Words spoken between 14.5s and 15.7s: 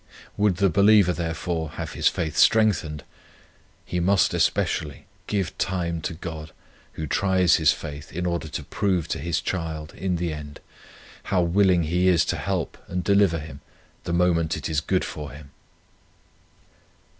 it is good for him."